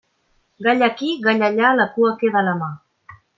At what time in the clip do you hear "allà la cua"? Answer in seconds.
1.49-2.15